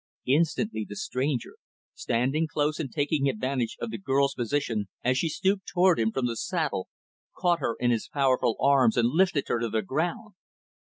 Instantly, 0.25 0.83
the 0.89 0.95
stranger 0.95 1.57
standing 1.93 2.47
close 2.47 2.79
and 2.79 2.91
taking 2.91 3.29
advantage 3.29 3.77
of 3.79 3.91
the 3.91 3.99
girl's 3.99 4.33
position 4.33 4.87
as 5.03 5.15
she 5.15 5.29
stooped 5.29 5.67
toward 5.67 5.99
him 5.99 6.11
from 6.11 6.25
the 6.25 6.35
saddle 6.35 6.87
caught 7.37 7.59
her 7.59 7.75
in 7.79 7.91
his 7.91 8.07
powerful 8.07 8.57
arms 8.59 8.97
and 8.97 9.09
lifted 9.09 9.47
her 9.47 9.59
to 9.59 9.69
the 9.69 9.83
ground. 9.83 10.33